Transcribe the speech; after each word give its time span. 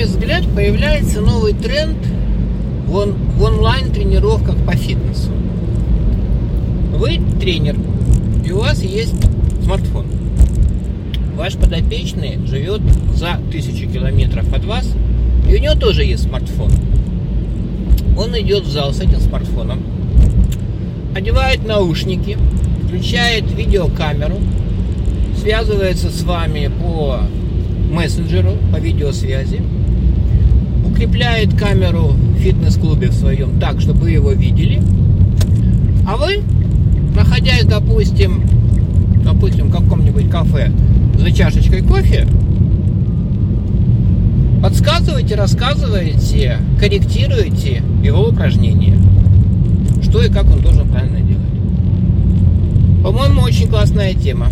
мой 0.00 0.08
взгляд, 0.08 0.44
появляется 0.54 1.20
новый 1.20 1.52
тренд 1.52 1.98
в, 2.86 2.94
он, 2.94 3.12
в 3.36 3.42
онлайн-тренировках 3.42 4.56
по 4.64 4.74
фитнесу. 4.74 5.30
Вы 6.96 7.20
тренер, 7.38 7.76
и 8.46 8.50
у 8.50 8.60
вас 8.60 8.82
есть 8.82 9.14
смартфон. 9.62 10.06
Ваш 11.36 11.54
подопечный 11.56 12.38
живет 12.46 12.80
за 13.14 13.40
тысячу 13.52 13.90
километров 13.90 14.50
от 14.54 14.64
вас, 14.64 14.90
и 15.46 15.54
у 15.54 15.58
него 15.58 15.74
тоже 15.74 16.02
есть 16.04 16.22
смартфон. 16.22 16.70
Он 18.16 18.38
идет 18.38 18.64
в 18.64 18.70
зал 18.70 18.94
с 18.94 19.00
этим 19.00 19.20
смартфоном, 19.20 19.82
одевает 21.14 21.66
наушники, 21.66 22.38
включает 22.86 23.52
видеокамеру, 23.52 24.38
связывается 25.38 26.08
с 26.08 26.22
вами 26.22 26.70
по 26.82 27.20
мессенджеру, 28.10 28.56
по 28.72 28.78
видеосвязи, 28.78 29.62
укрепляет 30.84 31.54
камеру 31.54 32.08
в 32.08 32.40
фитнес-клубе 32.40 33.08
в 33.08 33.14
своем 33.14 33.60
так, 33.60 33.80
чтобы 33.80 34.00
вы 34.00 34.10
его 34.10 34.32
видели, 34.32 34.82
а 36.06 36.16
вы, 36.16 36.42
находясь, 37.14 37.64
допустим, 37.64 38.42
допустим, 39.24 39.68
в 39.68 39.72
каком-нибудь 39.72 40.28
кафе 40.28 40.72
за 41.18 41.30
чашечкой 41.30 41.82
кофе, 41.82 42.26
подсказываете, 44.60 45.36
рассказываете, 45.36 46.58
корректируете 46.80 47.82
его 48.02 48.28
упражнения. 48.28 48.98
Что 50.02 50.22
и 50.22 50.28
как 50.28 50.50
он 50.50 50.60
должен 50.60 50.88
правильно 50.88 51.20
делать. 51.20 51.44
По-моему, 53.04 53.42
очень 53.42 53.68
классная 53.68 54.14
тема. 54.14 54.48